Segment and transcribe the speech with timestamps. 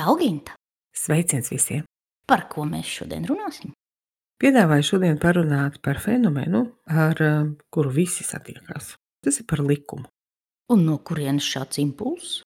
[0.00, 0.54] Čau, Ginta!
[0.96, 1.82] Sveiciens visiem!
[2.24, 3.74] Par ko mēs šodien runāsim?
[4.40, 8.94] Piedāvāju šodien parunāt par fenomenu, ar uh, kuru visi satiekās.
[9.20, 10.08] Tas ir par likumu.
[10.72, 12.38] Un no kurienes šāds impulss?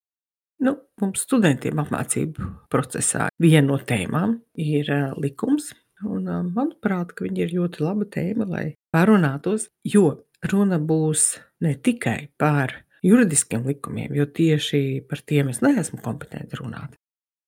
[0.67, 5.71] Nu, mums studentiem apmācību procesā viena no tēmām ir uh, likums.
[6.03, 10.09] Un, uh, manuprāt, ka viņi ir ļoti laba tēma, lai parunātos, jo
[10.51, 16.99] runa būs ne tikai par juridiskiem likumiem, jo tieši par tiem es neesmu kompetenti runāt.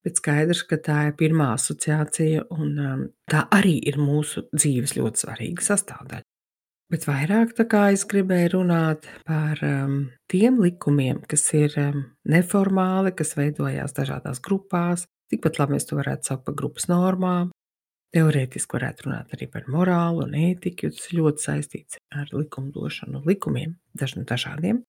[0.07, 5.25] Bet skaidrs, ka tā ir pirmā asociācija, un um, tā arī ir mūsu dzīves ļoti
[5.25, 6.23] svarīga sastāvdaļa.
[6.95, 7.57] Bet vairāk
[7.91, 9.97] es gribēju runāt par um,
[10.31, 15.09] tiem likumiem, kas ir um, neformāli, kas veidojās dažādās grupās.
[15.27, 17.51] Tikpat labi mēs to varētu saukt par grupas normām.
[18.15, 23.75] Teorētiski varētu runāt arī par morālu un ētiku, jo tas ļoti saistīts ar likumdošanu likumiem,
[23.99, 24.85] dažādiem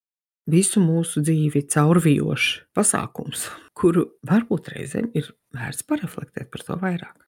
[0.48, 7.26] visu mūsu dzīvi caurvijošs pasākums, kuru varbūt reizēm ir vērts pareflektēt par to vairāk.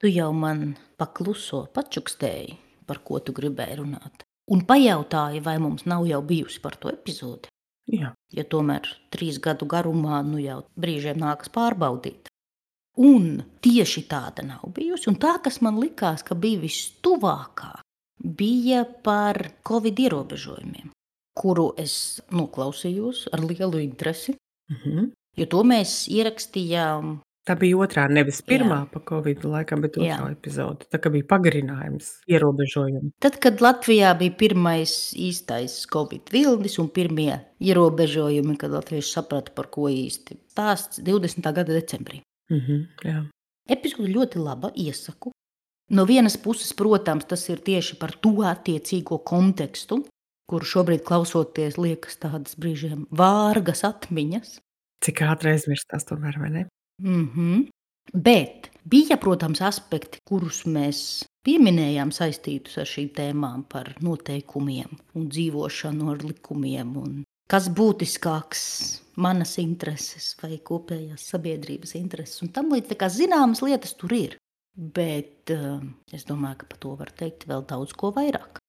[0.00, 2.56] Tu jau man pakluso pačukstēji,
[2.88, 7.52] par ko tu gribēji runāt, un pajautāji, vai mums nav jau bijusi par to epizodi.
[7.90, 8.12] Jā.
[8.32, 12.30] Ja tomēr trīs gadu garumā nu jau brīžiem nākas pārbaudīt.
[13.00, 15.08] Un tieši tāda nav bijusi.
[15.10, 17.72] Un tā, kas man likās, ka bija vistuvākā,
[18.20, 20.90] bija par covid ierobežojumiem
[21.36, 24.36] kuru es noklausījos ar lielu interesi.
[24.70, 25.10] Mm -hmm.
[25.36, 27.18] Jo to mēs ierakstījām.
[27.48, 30.32] Tā bija otrā, nevis pirmā par covid laikam, bet otrā Jā.
[30.32, 30.84] epizode.
[30.92, 33.10] Tā kā bija pagarinājums, ierobežojumi.
[33.18, 39.70] Tad, kad Latvijā bija pirmais īstais covid vilnis un pirmie ierobežojumi, kad latvieši saprata, par
[39.72, 41.52] ko īsti stāsts 20.
[41.52, 42.20] gada decembrī.
[42.50, 43.24] Mm -hmm, jā.
[43.68, 45.30] Epizode ļoti laba, iesaku.
[45.90, 50.04] No vienas puses, protams, tas ir tieši par to attiecīgo kontekstu,
[50.50, 54.58] kuru šobrīd klausoties, liekas tādas brīžiem vārgas atmiņas.
[55.04, 56.64] Cik ātri aizmirstās, tomēr, vai ne?
[57.02, 57.68] Mm -hmm.
[58.12, 66.10] Bet bija, protams, aspekti, kurus mēs pieminējām saistītus ar šīm tēmām par noteikumiem un dzīvošanu
[66.12, 66.96] ar likumiem.
[66.96, 68.62] Un kas būtiskāks,
[69.16, 72.42] manas intereses vai kopējās sabiedrības intereses.
[72.42, 74.36] Un tam līdz kā zināmas lietas tur ir.
[74.76, 75.80] Bet uh,
[76.14, 78.59] es domāju, ka par to var teikt vēl daudz ko vairāk.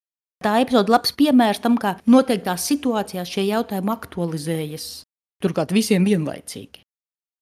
[0.42, 4.88] Tā epizode labs piemērs tam, kā noteiktās situācijās šie jautājumi aktualizējas.
[5.42, 6.82] Turklāt visiem vienlaicīgi.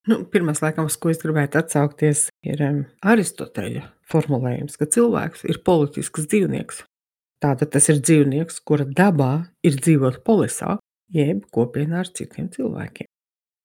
[0.10, 5.62] Nu, Pirmais, laikam, uz ko es gribētu atsaukties, ir um, Aristoteļa formulējums, ka cilvēks ir
[5.64, 6.84] politisks dzīvnieks.
[7.40, 9.32] Tātad tas ir dzīvnieks, kura dabā
[9.64, 10.76] ir dzīvot polisā,
[11.16, 13.08] jeb kopienā ar citiem cilvēkiem.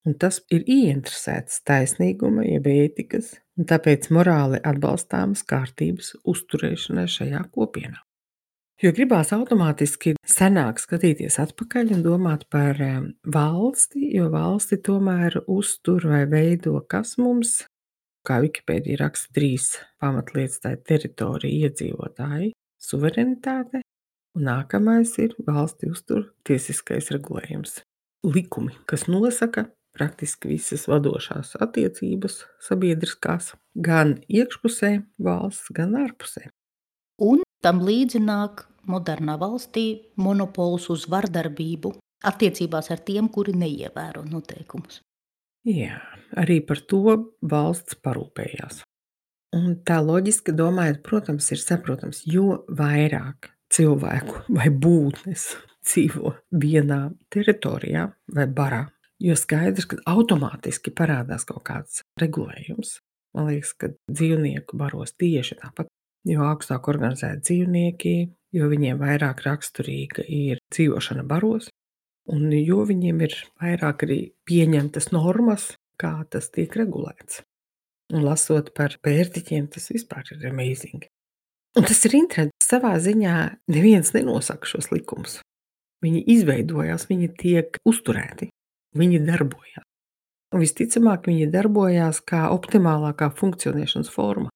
[0.06, 8.05] Un tas ir ieinteresēts taisnīguma, jeb ētikas, un tāpēc morāli atbalstāmas kārtības uzturēšanai šajā kopienā.
[8.82, 12.80] Jo gribās automātiski senāk skatīties atpakaļ un domāt par
[13.22, 17.60] valsti, jo valsti tomēr uztur vai veido kas mums,
[18.26, 19.68] kā Wikipēdija raksta, trīs
[20.02, 22.50] pamatlietas- tā ir teritorija, iedzīvotāji,
[22.82, 23.84] suverenitāte,
[24.34, 27.80] un nākamais ir valsti uztur tiesiskais regulējums.
[28.26, 36.48] Likumi, kas nosaka praktiski visas vadošās attiecības sabiedriskās, gan iekšpusē valsts, gan ārpusē.
[37.22, 39.84] Un Tam līdzi nāk modernā valstī
[40.20, 41.94] monopols uz vardarbību
[42.28, 44.98] attiecībās ar tiem, kuri neievēro noteikumus.
[45.64, 45.97] Jā,
[46.36, 48.82] arī par to valsts parūpējās.
[49.56, 55.47] Un tā loģiski domājot, protams, ir saprotams, jo vairāk cilvēku vai būtnes
[55.88, 57.00] dzīvo vienā
[57.32, 58.04] teritorijā
[58.36, 58.82] vai barā,
[59.24, 62.98] jo skaidrs, ka automātiski parādās kaut kāds regulējums.
[63.32, 65.88] Man liekas, ka dzīvnieku baros tieši tāpat
[66.28, 68.14] jo augstāk organizēti dzīvnieki,
[68.56, 71.70] jo viņiem vairāk raksturīga ir dzīvošana baros,
[72.30, 77.42] un jo viņiem ir vairāk arī pieņemtas normas, kā tas tiek regulēts.
[78.12, 81.06] Un lasot par pērtiķiem, tas vispār ir amazing.
[81.74, 82.53] Un tas ir interesanti.
[82.62, 83.34] Savā ziņā
[83.72, 85.41] neviens nenosaka šos likumus.
[86.04, 88.50] Viņi izveidojās, viņi tiek uzturēti,
[88.98, 89.84] viņi darbojas.
[90.54, 94.53] Un visticamāk, viņi darbojās kā optimālākā funkcionēšanas forma.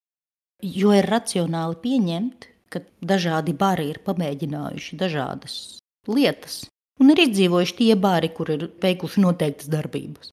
[0.64, 5.54] Jo ir racionāli pieņemt, ka dažādi bari ir pamēģinājuši dažādas
[6.10, 6.64] lietas,
[6.98, 10.32] un ir izdzīvojuši tie bari, kur ir veikuši noteiktas darbības.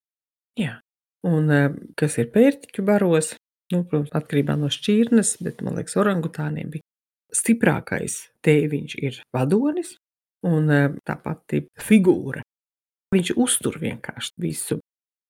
[0.59, 0.79] Jā,
[1.27, 1.67] un eh,
[1.99, 3.35] kas ir pērtiķu baros,
[3.73, 6.85] nu, protams, atkarībā no šķirnes, bet man liekas, orangutāniem bija
[7.35, 9.95] stiprākais tēviņš ir vadonis
[10.47, 12.41] un eh, tā pati figūra.
[13.13, 14.79] Viņš uztur vienkārši visu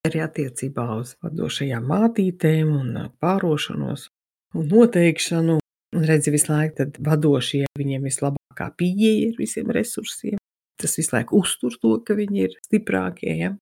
[0.08, 4.08] arī attiecībā uz vadošajām mātītēm un eh, pārošanos
[4.56, 5.60] un noteikšanu.
[5.96, 10.40] Un redzi, visu laiku vadošie viņiem vislabākā pieeja ir visiem resursiem.
[10.82, 13.32] Tas visu laiku uztur to, ka viņi ir stiprākie.
[13.40, 13.54] Ja?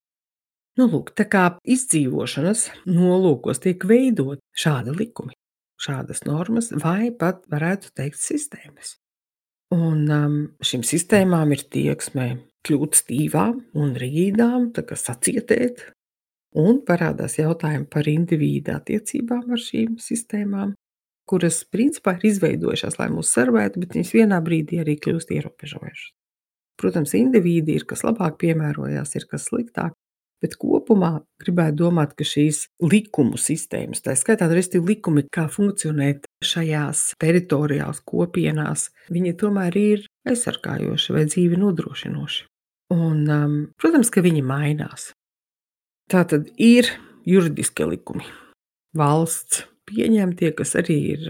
[0.80, 5.36] Nu, lūk, tā kā izdzīvošanas nolūkos tiek veidot šādi likumi,
[5.78, 8.96] šādas normas, vai pat varētu teikt, sistēmas.
[9.74, 12.28] Un um, šīm sistēmām ir tieksme
[12.66, 15.86] kļūt stīvām un rigīdām, tā kā sacietēt,
[16.58, 20.74] un parādās jautājumi par individu attiecībām ar šīm sistēmām,
[21.30, 26.12] kuras principā ir izveidojušās, lai mūs servētu, bet viņas vienā brīdī arī kļūst ierobežojušas.
[26.80, 29.94] Protams, indivīdi ir kas labāk piemērojās, ir kas sliktāk,
[30.44, 37.14] bet kopumā gribētu domāt, ka šīs likumu sistēmas, tā skaitā arī likumi, kā funkcionēt šajās
[37.22, 42.48] teritorijās, kopienās, viņi tomēr ir aizsargājoši vai dzīvi nodrošinoši.
[42.94, 45.12] Un, um, protams, ka viņi mainās.
[46.12, 46.90] Tā tad ir
[47.26, 48.28] juridiskie likumi.
[48.94, 51.26] Valsts pieņemtie, kas arī ir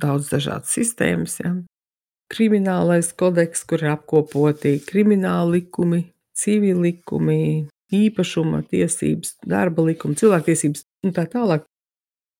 [0.00, 1.38] daudz dažādas sistēmas.
[1.42, 1.54] Ja?
[2.32, 6.06] Kriminālais kodeks, kur ir apkopoti krimināla likumi,
[6.36, 11.66] civili likumi, īpašuma tiesības, darba likumi, cilvēktiesības un tā tālāk.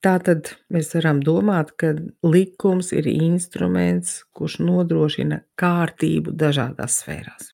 [0.03, 1.93] Tātad mēs varam domāt, ka
[2.27, 7.53] likums ir instruments, kurš nodrošina kārtību dažādās sfērās.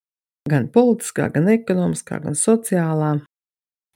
[0.48, 3.18] Gan politiskā, gan ekonomiskā, gan sociālā.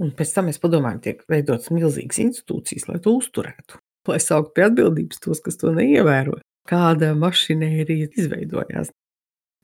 [0.03, 4.67] Un pēc tam mēs padomājam, tiek veidotas milzīgas institūcijas, lai to uzturētu, lai sauktu pie
[4.69, 6.39] atbildības tos, kas to neievēro.
[6.69, 8.93] Kāda mašinērija izveidojās.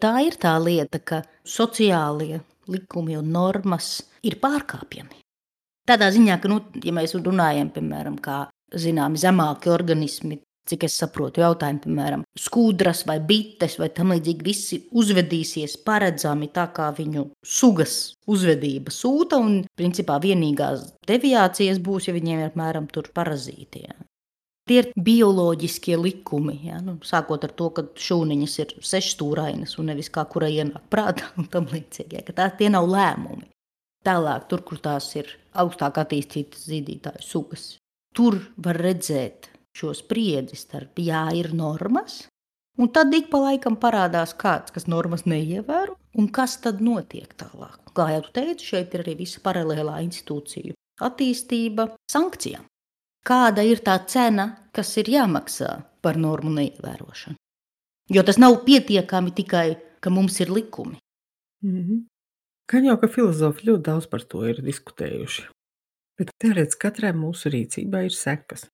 [0.03, 2.41] Tā ir tā lieta, ka sociālie
[2.71, 3.97] likumi un normas
[4.27, 5.23] ir pārkāpjami.
[5.89, 8.45] Tādā ziņā, ka, nu, ja mēs runājam, piemēram, kā
[8.77, 10.37] zināmi zemāki organismi,
[10.69, 16.67] cik es saprotu, jautājumi, piemēram, skudras vai bites vai tam līdzīgi, visi uzvedīsies paredzami tā,
[16.77, 17.97] kā viņu sugas
[18.29, 23.87] uzvedība sūta, un principā vienīgās deviācijas būs, ja viņiem ir apmēram tur parazīti.
[24.69, 26.59] Tie ir bioloģiskie likumi.
[26.69, 26.81] Ja?
[26.85, 31.49] Nu, sākot ar to, ka šūniņas ir sešstūrainas un nevis kā kurai ienāk prātā un
[31.53, 32.21] tam līdzīgi.
[32.21, 32.37] Ja?
[32.37, 33.49] Tā, tie nav lēmumi.
[34.07, 37.65] Tālāk, tur, kur tās ir augstāk attīstītas zīdītāju sugas,
[38.15, 42.23] tur var redzēt šo spriedzi starp jā, ir normas,
[42.79, 47.79] un tad ik pa laikam parādās kāds, kas normas neievēro, un kas tad notiek tālāk.
[47.95, 52.65] Kā jau teicu, šeit ir arī visa paralēlā institūciju attīstība, sankcijām.
[53.29, 57.37] Kāda ir tā cena, kas ir jāmaksā par normu neievērošanu?
[58.09, 59.67] Jo tas nav pietiekami tikai,
[60.01, 60.97] ka mums ir likumi.
[61.63, 62.07] Mm -hmm.
[62.73, 65.43] Gan jau, ka filozofi ļoti daudz par to ir diskutējuši.
[66.19, 68.67] Bet teorētiski katrai mūsu rīcībai ir sekas.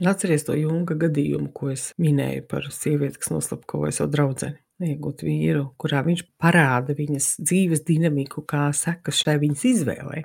[0.00, 4.52] Un atceries to Junga gadījumu, ko es minēju par sievieti, kas noslapkavoja savu draugu,
[4.84, 10.24] iegūt vīru, kurā viņš parāda viņas dzīves dinamiku, kā sekas šai viņas izvēlei.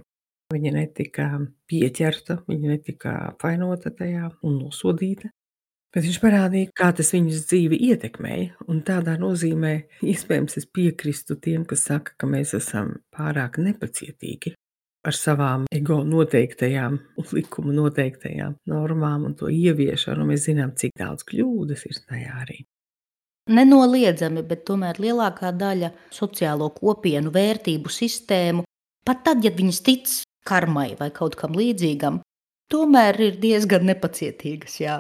[0.52, 1.28] Viņa netika
[1.70, 5.32] pieķerta, viņa netika apvainota tajā un nosodīta.
[5.92, 8.66] Bet viņš parādīja, kā tas viņas dzīvi ietekmēja.
[8.72, 9.74] Un tādā nozīmē,
[10.08, 14.56] iespējams, es piekrītu tiem, kas saka, ka mēs esam pārāk nepacietīgi
[15.08, 16.98] ar savām ego noteiktajām,
[17.34, 20.28] likuma noteiktajām normām un to ieviešanu.
[20.30, 22.60] Mēs zinām, cik daudz kļūdas ir tajā arī.
[23.52, 28.64] Nenoliedzami, bet tomēr lielākā daļa sociālo kopienu vērtību sistēmu,
[29.08, 30.12] pat tad, ja viņas tic
[30.48, 32.22] karmai vai kaut kam līdzīgam,
[32.72, 34.78] tomēr ir diezgan nepacietīgas.
[34.82, 35.00] Jā,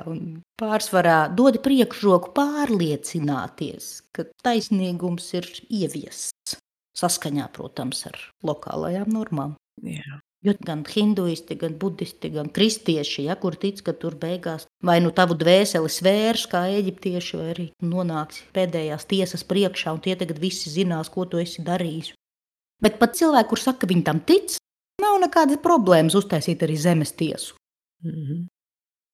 [0.61, 6.59] pārsvarā dod priekšroku pārliecināties, ka taisnīgums ir ieviests
[6.97, 9.55] saskaņā, protams, ar lokālajām normām.
[9.81, 10.19] Jā.
[10.41, 15.11] Jo gan hinduisti, gan budisti, gan kristieši, ja, kur tic, ka tur beigās vai nu
[15.13, 20.73] tavu dvēseli svērs, kā eģiptieši, vai arī nonāks pēdējās tiesas priekšā, un tie tagad visi
[20.73, 22.15] zinās, ko tu esi darījis.
[22.81, 24.57] Bet pat cilvēki, kur saka, ka viņi tam tic,
[25.01, 27.55] nav nekādas problēmas uztaisīt arī zemes tiesu.
[28.03, 28.45] Mm -hmm.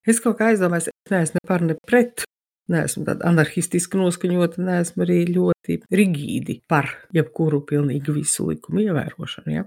[0.08, 2.24] Es kaut kā aizdomājos, es neesmu ne par ne pret.
[2.68, 9.54] Neesmu tāda anarchistiski noskaņota, neesmu arī ļoti rigīdi par jebkuru pilnīgi visu likumu ievērošanu.
[9.54, 9.64] Ja?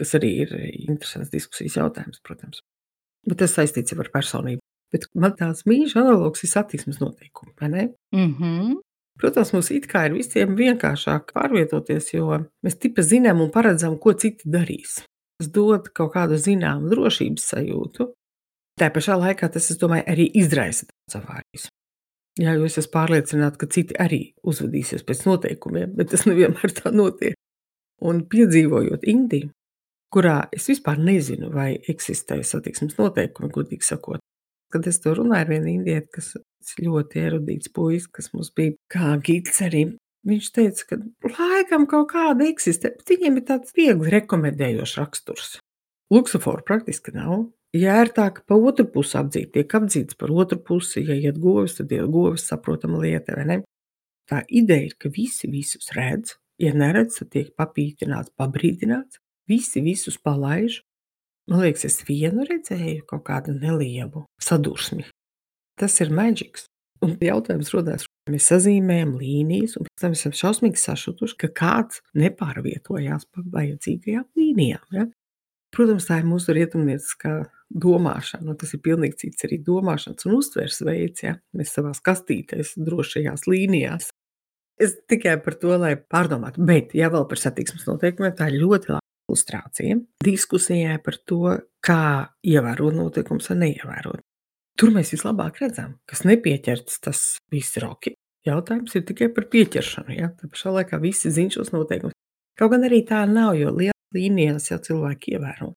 [0.00, 0.52] kas arī ir
[0.88, 2.62] interesants diskusijas jautājums, protams.
[3.28, 4.62] Bet tas saistīts ar personību.
[4.90, 7.84] Bet man tāds mīļš analogs ir satiksmes noteikumi, vai ne?
[8.16, 8.78] Mm -hmm.
[9.20, 12.26] Protams, mums it kā ir visiem vienkāršāk pārvietoties, jo
[12.64, 15.02] mēs tipa zinām un paredzam, ko citi darīs.
[15.40, 18.10] Tas dod kaut kādu zināmu drošības sajūtu.
[18.76, 21.70] Tā pašā laikā tas, es domāju, arī izraisa daudz avārijas.
[22.40, 26.92] Jā, jo es esmu pārliecināts, ka citi arī uzvedīsies pēc noteikumiem, bet tas nevienmēr tā
[26.92, 27.38] notiek.
[28.04, 29.48] Un piedzīvojot Indiju,
[30.12, 34.20] kurā es vispār nezinu, vai eksistē satiksmes noteikumi, godīgi sakot.
[34.70, 36.34] Kad es to runāju ar vienu indieti, kas
[36.84, 39.86] ļoti erudīts puisis, kas mums bija kā gids arī,
[40.26, 40.98] viņš teica, ka
[41.38, 45.56] laikam kaut kāda eksistē, bet viņiem ir tāds viegli rekomendējošs raksturs.
[46.10, 47.48] Luksuforu praktiski nav.
[47.76, 51.38] Ja ir tā, ka pa otru pusi apdzīt, tiek apdzīts par otru pusi, ja iet
[51.38, 53.58] govis, tad iet govis, saprotama lieta, vai ne?
[54.30, 60.14] Tā ideja ir, ka visi visus redz, ja neredz, tad tiek papītināts, pabrīdināts, Visi visus
[60.14, 60.76] palaiž,
[61.50, 65.02] Man liekas, es vienu redzēju kaut kādu nelielu sadursmi.
[65.80, 66.68] Tas ir maģiks.
[67.02, 73.26] Un jautājums rodās, mēs sazīmējam līnijas, un pēc tam esam šausmīgi sašutuši, ka kāds nepārvietojās
[73.30, 74.86] pa vajadzīgajām līnijām.
[74.96, 75.08] Ja?
[75.74, 77.34] Protams, tā ir mūsu rietumnieciskā
[77.70, 81.26] domāšana, un tas ir pilnīgi cits arī domāšanas un uztveres veids.
[81.26, 81.36] Ja?
[81.56, 84.10] Mēs savā kastītēs, drošajās līnijās.
[84.80, 88.94] Es tikai par to, lai pārdomātu, bet, ja vēl par satiksmes noteikumiem, tā ir ļoti
[88.94, 92.02] laba ilustrācija diskusijai par to, kā
[92.42, 94.24] ievērot noteikumus un neievērot.
[94.80, 97.22] Tur mēs vislabāk redzam, kas nepieķerts, tas
[97.52, 98.12] viss ir ok.
[98.48, 100.16] Jautājums ir tikai par pieķeršanu.
[100.16, 100.30] Ja?
[100.36, 102.16] Tā pašā laikā visi zina šos noteikumus.
[102.56, 105.74] Kaut gan arī tā nav, jo lielā līnijās jau cilvēki ievēro.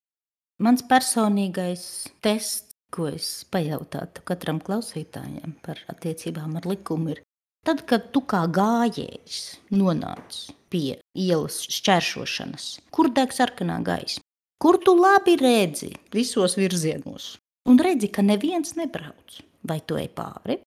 [0.64, 1.84] Mans personīgais
[2.24, 7.24] tests, ko es pajautātu katram klausītājam par attiecībām ar likumu, ir
[7.66, 9.40] tad, kad tu kā gājējs
[9.74, 14.22] nonāc pie ielas šķēršošanas, kur deg sarkanā gaisma,
[14.62, 17.34] kur tu labi redzi visos virzienos,
[17.70, 19.42] un redzi, ka neviens nebrauc.
[19.64, 20.60] Vai tu ej pāri?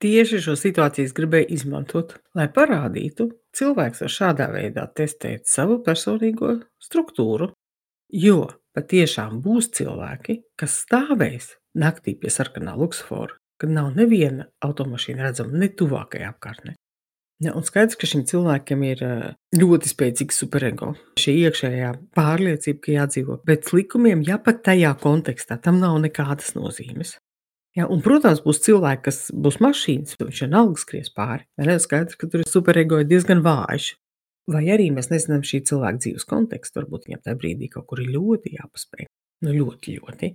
[0.00, 3.26] Tieši šo situāciju es gribēju izmantot, lai parādītu,
[3.56, 7.50] cilvēks var šādā veidā testēt savu personīgo struktūru.
[8.08, 15.60] Jo patiešām būs cilvēki, kas stāvēs naktī pie sarkanā luksofora, kad nav neviena automašīna redzama
[15.60, 16.78] ne tuvākajā apkārtnē.
[17.40, 19.00] Ja, un skaidrs, ka šim cilvēkam ir
[19.56, 20.94] ļoti spēcīgs superego.
[21.20, 27.16] Šī iekšējā pārliecība, ka jādzīvo pēc likumiem, ja pat tajā kontekstā tam nav nekādas nozīmes.
[27.78, 31.46] Ja, un, protams, būs cilvēki, kas būs mašīnas, viņš vienalga skries pāri.
[31.60, 33.92] Ir skaidrs, ka tur ir superego diezgan vājš.
[34.50, 36.80] Vai arī mēs nezinām šī cilvēka dzīves kontekstu.
[36.80, 39.06] Varbūt viņam tajā brīdī kaut kur ir ļoti jāpaspēj.
[39.46, 40.32] Nu, ļoti, ļoti.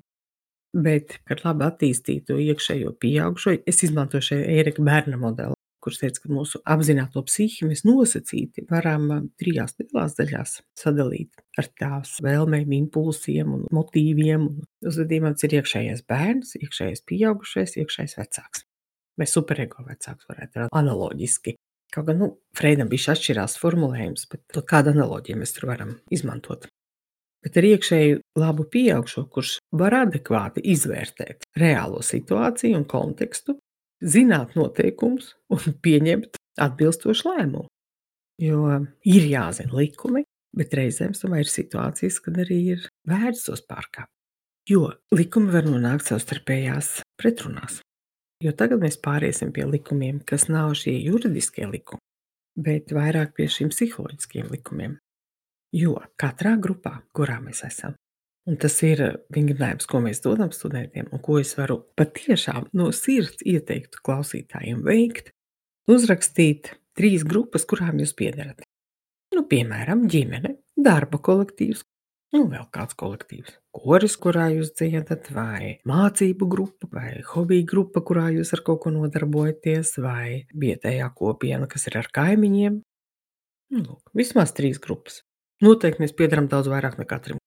[0.86, 5.54] Bet, kad labi attīstītu iekšējo pieaugušo, es izmantoju šeit Erika bērna modeli
[5.86, 12.18] kurš teica, ka mūsu apzināto psihi mēs nosacīti varam trijās lielās daļās sadalīt ar tās
[12.25, 14.48] vēlmēm, impulsiem un motīviem.
[14.86, 18.65] Uzvedībām ir iekšējais bērns, iekšējais pieaugušais, iekšējais vecāks.
[19.15, 21.56] Vai superego vecāks varētu būt analoģiski.
[21.94, 26.68] Kaut gan nu, Freidam bija atšķirās formulējums, bet kādu analoģiju mēs tur varam izmantot.
[27.46, 33.54] Bet ar iekšēju labu pieaugušo, kurš var adekvāti izvērtēt reālo situāciju un kontekstu,
[34.05, 37.67] zināt noteikumus un pieņemt atbilstošu lēmumu.
[38.41, 44.12] Jo ir jāzina likumi, bet reizēm ir situācijas, kad arī ir vērts tos pārkāpt.
[44.69, 47.81] Jo likumi var nonākt savstarpējās pretrunās.
[48.43, 52.01] Jo tagad mēs pāriesim pie likumiem, kas nav šie juridiskie likumi,
[52.59, 54.97] bet vairāk pie šiem psiholoģiskiem likumiem.
[55.75, 57.95] Jo katrā grupā, kurā mēs esam,
[58.45, 58.99] Un tas ir
[59.33, 65.31] vingrinājums, ko mēs dodam studentiem, un ko es varu patiešām no sirds ieteikt klausītājiem veikt.
[65.89, 68.61] Uzrakstīt trīs grupas, kurām jūs piedarat.
[69.33, 71.81] Nu, piemēram, ģimene, darba kolektīvs,
[72.37, 78.27] nu, vēl kāds kolektīvs, koris, kurā jūs dziedat, vai mācību grupa, vai hobiju grupa, kurā
[78.35, 82.77] jūs ar kaut ko nodarbojaties, vai vietējā kopiena, kas ir ar kaimiņiem.
[83.73, 85.23] Nu, lūk, vismaz trīs grupas.
[85.65, 87.41] Noteikti mēs piedaram daudz vairāk nekā trim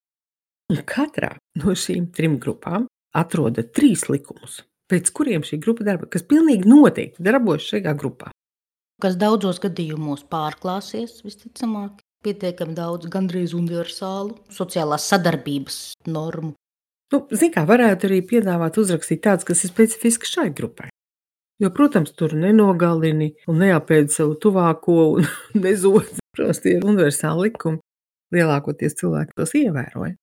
[0.88, 6.68] katrā no šīm trim grupām atroda trīs likumus, pēc kuriem šī grupa darbojas, kas pilnīgi
[6.68, 8.32] noteikti darbojas šajā grupā.
[9.02, 15.78] Kas daudzos gadījumos pārklāsies, visticamāk, pietiekami daudz, gandrīz universālu sociālās sadarbības
[16.10, 16.54] normu.
[17.12, 20.90] Nu, Ziniet, kā varētu arī piedāvāt uzrakstīt tādas, kas ir specifiski šai grupai.
[21.58, 25.28] Jo, protams, tur nenogalini un neapēdi savu tuvāko un
[25.64, 26.20] nezodzi.
[26.36, 27.80] Protams, tie ir universāli likumi.
[28.34, 30.18] Lielākoties cilvēki tos ievēroja.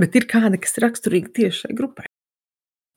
[0.00, 2.06] Bet ir kāda, kas raksturīga tieši šai grupai.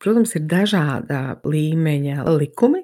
[0.02, 2.84] Protams, ir dažāda līmeņa likumi.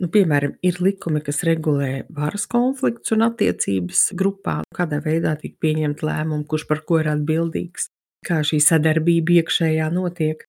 [0.00, 6.06] Nu, piemēram, ir likumi, kas regulē varas konflikts un attiecības grupā, kādā veidā tiek pieņemta
[6.08, 7.90] lēmuma, kurš par ko ir atbildīgs,
[8.24, 10.46] kā šī sadarbība iekšējā notiek.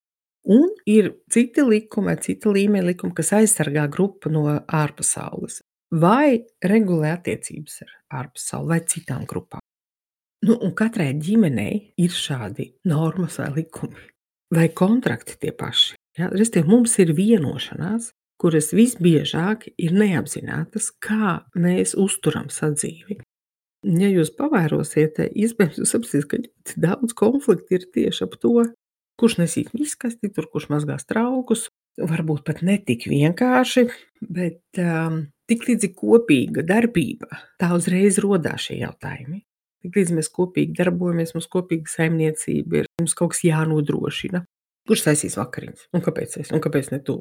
[0.48, 5.60] Un ir citi likumi, cita līmeņa likumi, kas aizsargā grupu no ārpasaules
[5.91, 7.91] vai regulē attiecības ar
[8.22, 9.60] ārpasauli vai citām grupām.
[10.41, 14.07] Nu, un katrai ģimenei ir šādi normas vai likumi,
[14.53, 15.93] vai kontrakti tie paši.
[16.17, 16.31] Ja?
[16.33, 18.10] Restīvi, mums ir vienošanās,
[18.41, 23.19] kuras visbiežāk ir neapzinātas, kā mēs uzturam sadzīvi.
[23.86, 28.65] Ja jūs pavērosiet, iespējams jūs sapratīsiet, ka ļoti daudz konfliktu ir tieši ap to,
[29.21, 31.67] kurš nesīs miskasti, tur kurš mazgās traukus.
[32.01, 33.86] Varbūt pat ne tik vienkārši,
[34.24, 39.41] bet um, tik līdz ir kopīga darbība, tā uzreiz rodās šie jautājumi.
[39.82, 44.44] Tiklīdz mēs kopīgi darbojamies, mums kopīga saimniecība ir, mums kaut kas jānodrošina.
[44.90, 45.90] Kurš taisīs vakariņas?
[45.96, 46.54] Un kāpēc es?
[46.54, 47.20] Un kāpēc ne tu?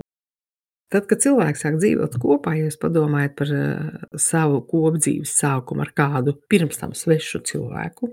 [0.90, 5.92] Tad, kad cilvēks sāk dzīvot kopā, ja jūs padomājat par uh, savu kopdzīves sākumu ar
[5.96, 8.10] kādu pirms tam svešu cilvēku,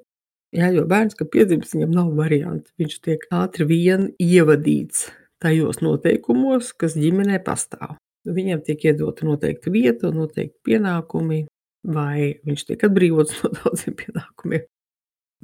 [0.56, 2.72] Jā, jo bērns, kad piedzimst, viņam nav variantu.
[2.80, 5.10] Viņš tiek ātri vien ievadīts
[5.44, 7.98] tajos noteikumos, kas ģimenē pastāv.
[8.28, 11.44] Viņam tiek iedota noteikta vieta, noteikti pienākumi,
[11.86, 14.66] vai viņš tiek atbrīvots no daudziem pienākumiem.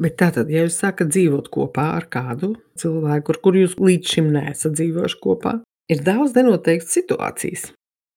[0.01, 4.31] Bet tātad, ja jūs sākat dzīvot kopā ar kādu cilvēku, ar kuru jūs līdz šim
[4.33, 5.59] neesat dzīvojuši kopā,
[5.93, 7.67] ir daudz nenoteiktas situācijas.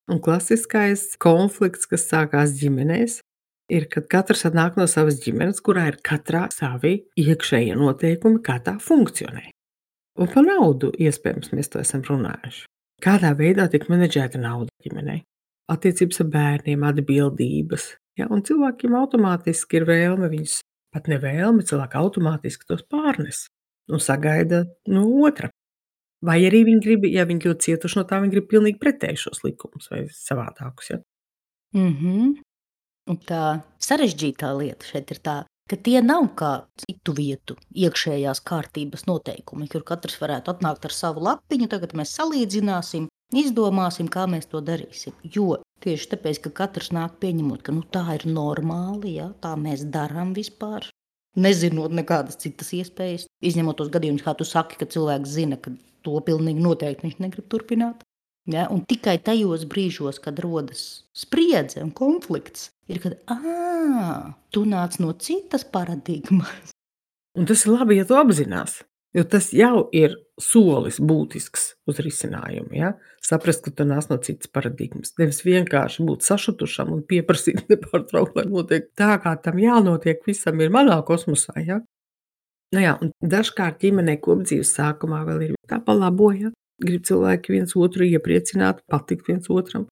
[0.09, 3.19] Un klasiskais konflikts, kas sākās ģimenēs,
[3.73, 8.79] ir, kad katrs nāk no savas ģimenes, kurā ir katrā savi iekšējie noteikumi, kā tā
[8.83, 9.51] funkcionē.
[10.17, 12.65] Un par naudu iespējams mēs to esam runājuši.
[13.05, 15.21] Kādā veidā tiek menedžēta nauda ģimenei?
[15.69, 17.91] Attiecības ar bērniem, atbildības.
[18.19, 18.29] Ja?
[18.33, 20.61] Un cilvēkiem automātiski ir vēlme viņus
[20.95, 23.47] pat nevēlme, cilvēki automātiski tos pārnes
[23.93, 25.51] un sagaida no otra.
[26.25, 29.45] Vai arī viņi grib, ja viņi ļoti cietuši no tā, viņi grib pilnīgi pretēju šos
[29.45, 30.95] likumus vai savādākus.
[30.95, 31.03] Ja?
[31.77, 32.33] Mm -hmm.
[33.07, 35.37] Un tā sarežģītā lieta šeit ir tā,
[35.71, 41.21] ka tie nav kā citu vietu iekšējās kārtības noteikumi, kur katrs varētu atnākt ar savu
[41.21, 45.15] lapiņu, tagad mēs salīdzināsim, izdomāsim, kā mēs to darīsim.
[45.23, 49.85] Jo Tieši tāpēc, ka katrs nāk pieņemot, ka nu, tā ir normāli, ja, tā mēs
[49.93, 50.89] darām vispār.
[51.37, 55.75] Nezinot nekādas citas iespējas, izņemot tos gadījumus, kā tu saki, ka cilvēks zina, ka
[56.07, 58.07] to pilnīgi noteikti viņš negrib turpināt.
[58.49, 58.71] Ja?
[58.73, 63.19] Un tikai tajos brīžos, kad rodas spriedze un konflikts, ir kad,
[64.55, 66.73] tu nāc no citas paradigmas.
[67.37, 68.87] Un tas ir labi, ja tu apzināsi.
[69.17, 72.75] Jo tas jau ir solis būtisks uz risinājumu.
[72.77, 72.91] Ja?
[73.25, 75.15] Saprast, ka tu nāc no citas paradigmas.
[75.17, 80.75] Nevis vienkārši būt sašutušam un pieprasīt nepārtraukti, lai notiek tā, kā tam jānotiek, visam ir
[80.75, 81.57] manā kosmosā.
[81.65, 81.81] Ja?
[82.75, 86.53] Nu jā, dažkārt ģimenē kopdzīves sākumā vēl ir tā palaboja.
[86.83, 89.87] Grib cilvēki viens otru iepriecināt, patikt viens otram.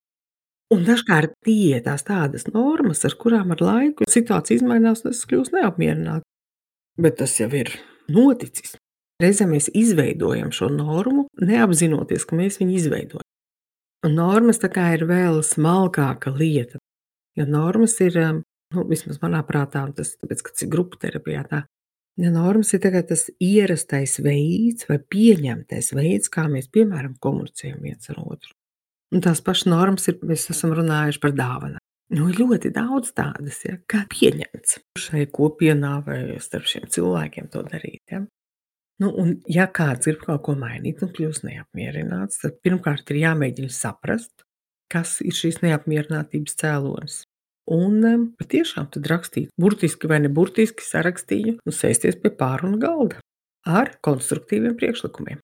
[0.73, 5.57] Un dažkārt tie ir tādas normas, ar kurām ar laiku situācija izmainās, un es kļūstu
[5.57, 6.25] neapmierināts.
[7.01, 7.73] Bet tas jau ir
[8.09, 8.77] noticis.
[9.23, 13.23] Reizēm mēs izveidojam šo normu, neapzinoties, ka mēs viņu izveidojam.
[14.05, 16.81] Un normas tā kā ir vēl smalkāka lieta.
[17.35, 18.41] Jo normas ir, um,
[18.75, 21.63] nu, vismaz manā prātā, un tas tāpēc, ka tas ir grupu terapijā tā,
[22.19, 28.21] ja normas ir tas ierastais veids vai pieņemtais veids, kā mēs, piemēram, komunicējam viens ar
[28.21, 28.53] otru.
[29.15, 31.81] Un tās pašas normas ir, mēs esam runājuši par dāvanām.
[32.15, 38.03] Nu, ļoti daudz tādas, ja, kā pieņemts šai kopienā vai starp šiem cilvēkiem to darīt.
[38.11, 38.21] Ja.
[39.03, 43.71] Nu, un, ja kāds grib kaut ko mainīt un kļūst neapmierināts, tad pirmkārt ir jāmēģina
[43.75, 44.45] saprast,
[44.91, 47.23] kas ir šīs neapmierinātības cēlonis.
[47.75, 53.19] Un um, patiešām tad rakstīt, burtiski vai neburtiski sarakstīju, un sēsties pie pārunu galda
[53.65, 55.41] ar konstruktīviem priekšlikumiem.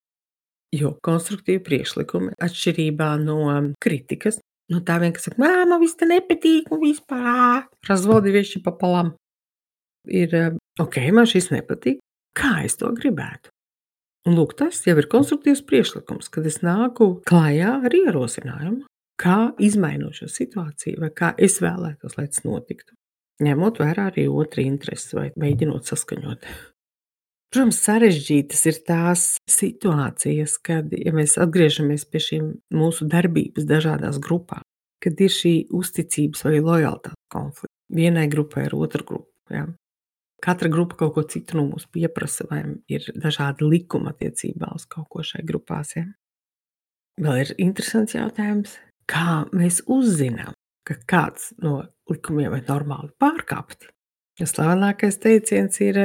[0.78, 4.38] Jo konstruktīvi priekšlikumi, atšķirībā no um, kritikas,
[4.72, 9.12] no tā vien, kas saka, man viss te nepatīk, un vispār razvodi vieši papalam,
[10.08, 12.00] ir um, ok, man šis nepatīk,
[12.38, 13.52] kā es to gribētu.
[14.30, 18.84] Un lūk, tas jau ir konstruktīvs priekšlikums, kad es nāku klajā ar ierosinājumu,
[19.22, 22.94] kā izmainot šo situāciju, vai kā es vēlētos, lai tas notiktu.
[23.41, 26.46] Ņemot vērā arī otru interesi vai mēģinot saskaņot.
[27.52, 32.46] Protams, sarežģītas ir tās situācijas, kad ja mēs atgriežamies pie šīm
[32.78, 34.63] mūsu darbības dažādās grupās,
[35.04, 37.76] kad ir šī uzticības vai lojalitātes konflikts.
[37.91, 39.28] Vienai grupai ar otru grupu.
[39.52, 39.65] Ja?
[40.41, 45.08] Katra grupa kaut ko citu no mums pieprasa, vai ir dažādi likumi attiecībā uz kaut
[45.13, 45.93] ko šai grupās.
[45.97, 46.08] Ja?
[47.21, 48.75] Vēl ir interesants jautājums,
[49.12, 50.56] kā mēs uzzinām,
[50.88, 53.91] ka kāds no likumiem ir normāli pārkāpti.
[54.41, 55.99] Ja slavenākais teiciens ir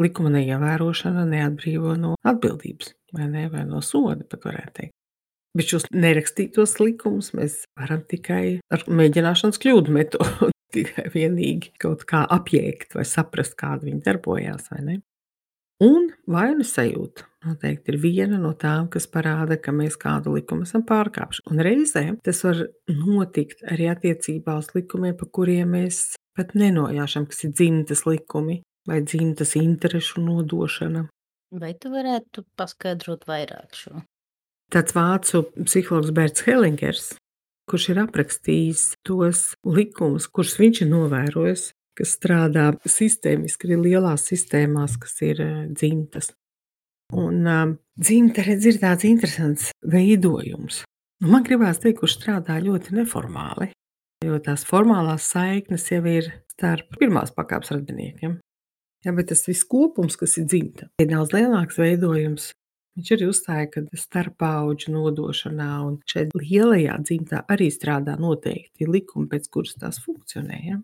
[0.00, 4.96] likuma neievērošana neatbrīvo no atbildības vai, ne, vai no soda, pat varētu teikt.
[5.58, 12.24] Bet šos nerakstītos likumus mēs varam tikai ar mēģināšanas kļūdu metodu tikai vienīgi kaut kā
[12.38, 14.70] apjēgt vai saprast, kāda viņa darbojās.
[15.80, 20.84] Un vainas sajūta noteikti ir viena no tām, kas parāda, ka mēs kādu likumu esam
[20.86, 21.46] pārkāpuši.
[21.48, 26.02] Un reizēm tas var notikt arī attiecībā uz likumiem, pa kuriem mēs
[26.36, 31.06] pat nenojāšam, kas ir dzimtas likumi vai dzimtas interešu nodošana.
[31.60, 34.04] Vai tu varētu paskaidrot vairāk šo?
[34.70, 37.08] Tāds vācu psihologs Bērts Hellingers
[37.70, 44.96] kurš ir aprakstījis tos likumus, kurus viņš ir novērojis, kas strādā sistēmiski arī lielās sistēmās,
[45.00, 46.32] kas ir eh, dzimtas.
[47.10, 50.84] Un um, dzimta redz, ir tāds interesants veidojums.
[51.20, 53.72] Nu, man gribās teikt, kurš strādā ļoti neformāli,
[54.24, 58.38] jo tās formālās saiknes jau ir starp pirmās pakāpes radiniekiem.
[59.04, 62.50] Ja, bet tas viss kopums, kas ir dzimta, ir daudz lielāks veidojums
[62.98, 69.46] Viņš arī uzstāja, ka starppauģu nodošanā un šeit lielajā dzimtā arī strādā noteikti likumi, pēc
[69.54, 70.58] kuras tās funkcionē.
[70.66, 70.80] Ja?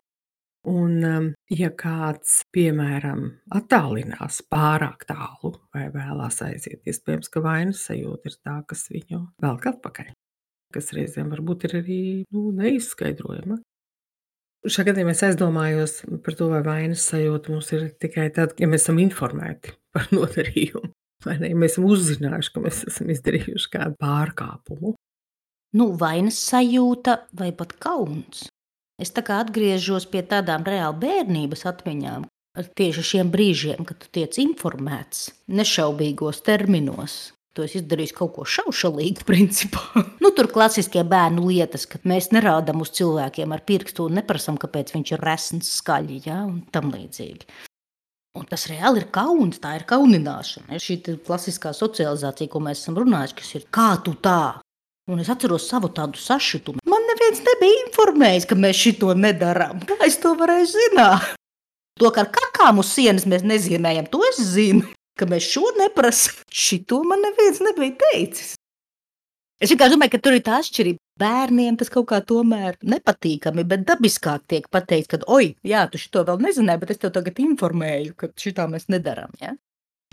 [0.66, 8.32] Un, um, ja kāds, piemēram, attālinās pārāk tālu vai vēlās aiziet, iespējams, ka vainas sajūta
[8.32, 10.10] ir tā, kas viņu velk atpakaļ.
[10.74, 12.00] Kas reizēm varbūt ir arī
[12.34, 13.60] nu, neizskaidrojama.
[14.66, 18.88] Šajā gadījumā es aizdomājos par to, vai vainas sajūta mums ir tikai tad, ja mēs
[18.88, 20.90] esam informēti par nodarījumu.
[21.24, 24.94] Mēs esam uzzinājuši, ka mēs esam izdarījuši kādu pārkāpumu.
[25.76, 28.46] Nu, vainas sajūta vai pat kauns.
[29.02, 32.24] Es tā kā atgriežos pie tādām reāli bērnības atmiņām,
[32.56, 37.16] ar tieši šiem brīžiem, kad tu tiec informēts nešaubīgos terminos.
[37.56, 39.82] Tu esi izdarījis kaut ko šaušalīgu, principā.
[40.22, 44.92] nu, tur klasiskie bērnu lietas, kad mēs nerādām uz cilvēkiem ar pirkstu un neprasām, kāpēc
[44.92, 47.48] viņš ir resns, skaļi ja, un tam līdzīgi.
[48.36, 50.76] Un tas reāli ir kauns, tā ir kaunināšana.
[50.82, 54.58] Šī klasiskā socializācija, ko mēs esam runājuši, kas ir kā tu tā.
[55.08, 56.82] Un es atceros savu tādu sašutumu
[57.16, 59.80] neviens nebija informējis, ka mēs šito nedarām.
[59.88, 61.32] Kā es to varēju zināt?
[61.96, 64.84] To, ka ar kakām uz sienas mēs nezīmējam, to es zinu.
[65.16, 68.52] Ka mēs šo neprasām, šito man neviens nebija teicis.
[69.56, 71.00] Es vienkārši domāju, ka tur ir tā atšķirība.
[71.16, 76.26] Bērniem tas kaut kā tomēr nepatīkami, bet dabiskāk tiek pateikts, ka, oi, jā, tu šo
[76.28, 79.32] vēl nezināji, bet es tev tagad informēju, ka šitā mēs nedarām.
[79.40, 79.54] Ja?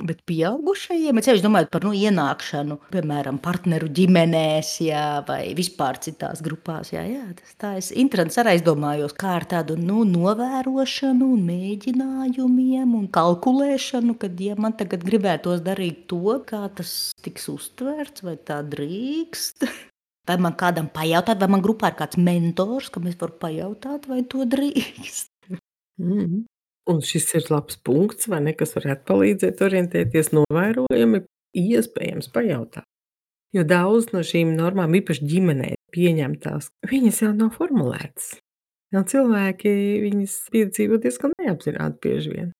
[0.01, 6.39] Bet pieaugušajiem, ja ceļš domājot par nu, ienākšanu, piemēram, partneru ģimenēs, jā, vai vispār citās
[6.41, 8.39] grupās, jā, jā, tas tā ir interesants.
[8.41, 15.05] Arī aizdomājos, kā ar tādu nu, novērošanu, un mēģinājumiem un kalkulēšanu, kad ja man tagad
[15.05, 19.67] gribētos darīt to, kā tas tiks uztverts, vai tā drīkst.
[20.23, 24.21] Vai man kādam pajautāt, vai man grupā ir kāds mentors, kam es varu pajautāt, vai
[24.23, 25.27] to drīkst?
[25.99, 26.45] Mm -hmm.
[26.91, 31.21] Un šis ir labs punkts, vai ne, kas varētu palīdzēt orientēties novērojami,
[31.55, 32.87] iespējams pajautāt.
[33.53, 38.33] Jo daudz no šīm normām, īpaši ģimenē, pieņemtās, viņas jau nav formulētas.
[38.93, 39.71] Jau cilvēki
[40.03, 42.51] viņas piedzīvo diezgan neapzināti bieži vien.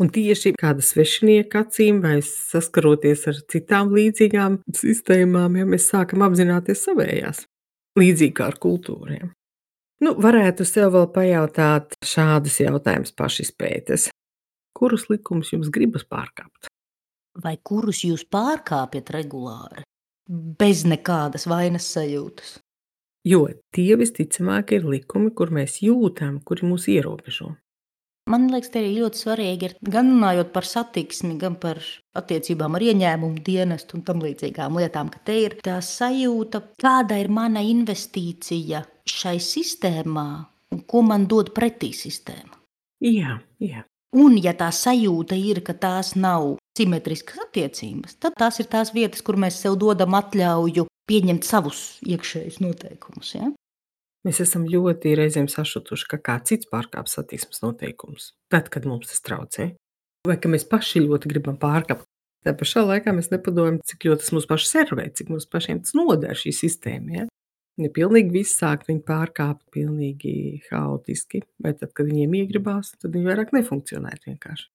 [0.00, 6.82] Un tieši kāda svešinieka acīm vai saskaroties ar citām līdzīgām sistēmām, ja mēs sākam apzināties
[6.88, 7.44] savējās,
[8.00, 9.30] līdzīgi kā ar kultūriem.
[10.02, 14.08] Nu, varētu sev vēl pajautāt šādus jautājumus pašizpētes.
[14.74, 16.66] Kurus likumus jums gribas pārkāpt?
[17.42, 19.84] Vai kurus jūs pārkāpjat regulāri,
[20.58, 22.56] bez nekādas vainas sajūtas?
[23.22, 27.52] Jo tie visticamāk ir likumi, kur mēs jūtam, kuri mūs ierobežo.
[28.30, 31.80] Man liekas, te ir ļoti svarīgi, ir, gan runājot par satiksmi, gan par
[32.18, 37.32] attiecībām ar ieņēmumu dienestu un tam līdzīgām lietām, ka te ir tā sajūta, kāda ir
[37.34, 40.28] mana investīcija šai sistēmā
[40.72, 42.60] un ko man dod pretī sistēma.
[43.02, 43.82] Jā, jā.
[44.14, 49.24] Un, ja tā sajūta ir, ka tās nav simetriskas attiecības, tad tās ir tās vietas,
[49.24, 53.34] kur mēs sev dodam atļauju pieņemt savus iekšējus noteikumus.
[53.34, 53.50] Ja?
[54.26, 59.22] Mēs esam ļoti reizēm sašutuši, ka kāds cits pārkāpj satiksmes noteikumus, tad, kad mums tas
[59.24, 59.72] traucē.
[60.28, 62.06] Vai ka mēs paši ļoti gribam pārkāpt.
[62.46, 65.94] Tā pašā laikā mēs nepadomājam, cik ļoti tas mūs paši servē, cik mums pašiem tas
[65.98, 67.16] noder šī sistēma.
[67.16, 67.26] Ja?
[67.82, 70.34] Ja pilnīgi viss sāk viņu pārkāpt, pilnīgi
[70.68, 74.68] haotiski, vai tad, kad viņiem iegribās, tad viņi vairāk nefunkcionētu vienkārši.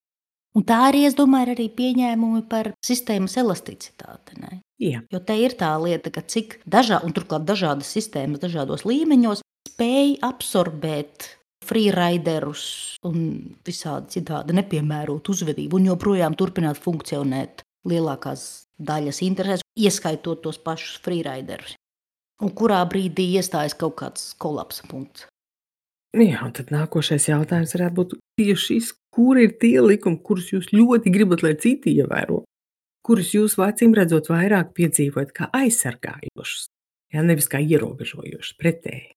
[0.56, 4.40] Un tā arī, es domāju, ir arī pieņēmumi par sistēmas elasticitāti.
[4.42, 4.62] Ne?
[4.82, 5.04] Jā.
[5.14, 11.34] Jo te ir tā lieta, ka cik dažā, turklāt dažādas sistēmas, dažādos līmeņos spēj absorbēt
[11.68, 12.64] freeriderus
[13.06, 13.18] un
[13.68, 18.46] visādi citādi nepiemērotu uzvedību, un joprojām turpināt funkcionēt lielākās
[18.78, 21.76] daļas interesēs, ieskaitot tos pašus freeriderus.
[22.42, 25.26] Un kurā brīdī iestājas kaut kāds kolapsa punkts?
[26.16, 30.72] Jā, un tad nākošais jautājums varētu būt tieši šis, kur ir tie likumi, kurus jūs
[30.72, 32.44] ļoti gribat, lai citi ievēro,
[33.06, 36.70] kurus jūs acīm redzot vairāk piedzīvojat kā aizsargājošus,
[37.14, 39.12] ja, nevis kā ierobežojošus, pretēji.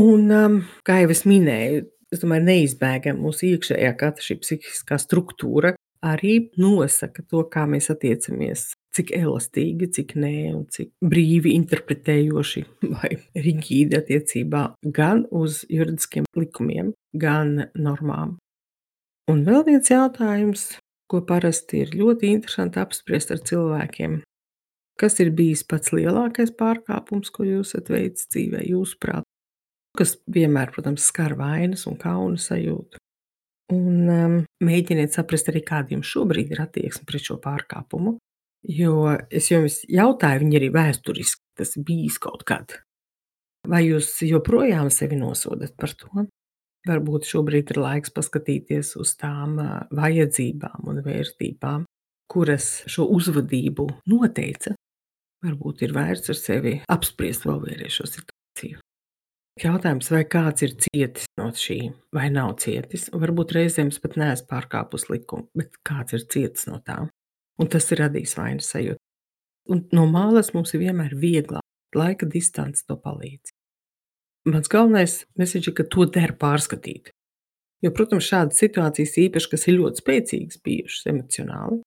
[0.00, 5.74] Un, um, kā jau es minēju, es domāju, neizbēgami mūsu iekšējā katra šī psihiskā struktūra
[6.04, 13.10] arī nosaka to, kā mēs attiecamies cik elastīgi, cik nē, un cik brīvi interpretējoši vai
[13.34, 18.38] rigīdi attiecībā gan uz juridiskiem likumiem, gan normām.
[19.30, 20.66] Un vēl viens jautājums,
[21.08, 24.18] ko parasti ir ļoti interesanti apspriest ar cilvēkiem.
[25.00, 29.26] Kas ir bijis pats lielākais pārkāpums, ko jūs esat veicis dzīvē, jūsuprāt?
[29.98, 33.00] Kas vienmēr, protams, skar vainas un kauna sajūtu.
[33.72, 38.18] Un um, mēģiniet saprast arī, kāda jums šobrīd ir attieksme pret šo pārkāpumu.
[38.64, 42.78] Jo es jums jautāju, viņi arī vēsturiski tas bijis kaut kad.
[43.68, 46.26] Vai jūs joprojām sevi nosodat par to?
[46.84, 49.56] Varbūt šobrīd ir laiks paskatīties uz tām
[49.96, 51.86] vajadzībām un vērtībām,
[52.28, 54.74] kuras šo uzvedību noteica.
[55.44, 58.80] Varbūt ir vērts ar sevi apspriest vēl vēlreiz šo situāciju.
[59.60, 61.78] Jautājums, vai kāds ir cietis no šī,
[62.16, 63.06] vai nav cietis.
[63.14, 67.04] Varbūt reizēm pat neesmu pārkāpus likumu, bet kāds ir cietis no tā.
[67.60, 69.00] Un tas ir radījis vainas sajūtu.
[69.70, 71.64] Un no malas mums ir vienmēr vieglāk,
[71.96, 73.54] laika distance to palīdz.
[74.50, 77.14] Mans galvenais message ir, ka to der pārskatīt.
[77.84, 81.80] Jo, protams, šādas situācijas īpaši, kas ir ļoti spēcīgas bijušas emocionāli,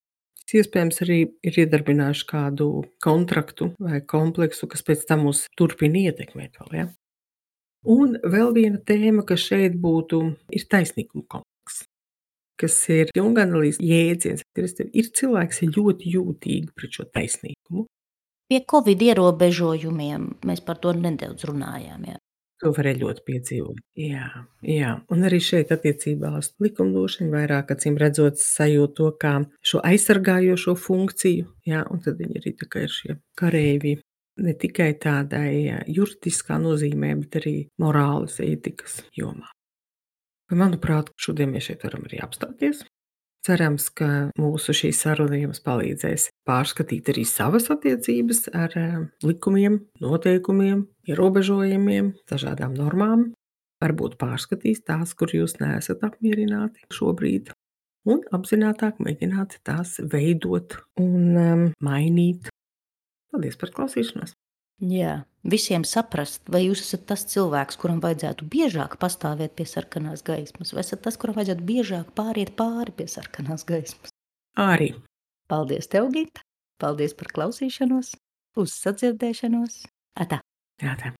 [0.55, 2.69] iespējams arī ir iedarbinājuši kādu
[3.03, 6.87] kontraktu vai kompleksu, kas pēc tam mūs turpina ietekmēt vēl, ja?
[7.87, 10.21] Un vēl viena tēma, kas šeit būtu,
[10.53, 11.43] ir taisnīguma
[12.59, 14.45] kas ir analīzes jēdziens.
[14.57, 17.87] Ir cilvēki, kas ir ļoti jūtīgi pret šo taisnīgumu.
[18.47, 22.07] Pie Covid ierobežojumiem mēs par to nedaudz runājām.
[22.07, 22.21] Jā.
[22.63, 23.81] To varēja ļoti piedzīvot.
[24.01, 24.27] Jā,
[24.65, 24.93] jā.
[25.13, 31.51] Un arī šeit, attiecībā uz likumdošanu, vairāk acīm redzot, sajūt to kā šo aizsargājošo funkciju.
[31.69, 33.97] Jā, un tad viņi arī ir šie kareivi
[34.41, 39.51] ne tikai tādai juridiskā nozīmē, bet arī morāles, ētikas jomā.
[40.53, 42.85] Manuprāt, šodien mēs šeit varam arī apstāties.
[43.47, 44.07] Cerams, ka
[44.39, 48.73] mūsu šī saruna jums palīdzēs pārskatīt arī savas attiecības ar
[49.23, 53.29] likumiem, noteikumiem, ierobežojumiem, dažādām normām.
[53.83, 57.53] Varbūt pārskatīs tās, kur jūs neesat apmierināti šobrīd,
[58.09, 62.49] un apzināti mēģināt tās veidot un um, mainīt
[63.37, 64.31] Paldies par klausīšanos!
[64.77, 70.73] Jā, visiem saprast, vai jūs esat tas cilvēks, kuram vajadzētu biežāk pastāvēt pie sarkanās gaismas,
[70.75, 74.13] vai esat tas, kuram vajadzētu biežāk pāriet pāri pie sarkanās gaismas.
[74.57, 74.93] Arī.
[75.49, 76.43] Paldies, tev, Gita!
[76.77, 78.13] Paldies par klausīšanos,
[78.61, 79.85] uz sadzirdēšanos!
[80.21, 80.43] Atā!
[80.83, 81.15] Jā, tā.